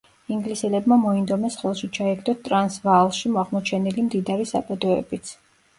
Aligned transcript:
ინგლისელებმა 0.35 0.97
მოინდომეს 1.01 1.59
ხელში 1.61 1.89
ჩაეგდოთ 1.99 2.41
ტრანსვაალში 2.49 3.35
აღმოჩენილი 3.45 4.09
მდიდარი 4.11 4.53
საბადოებიც. 4.57 5.37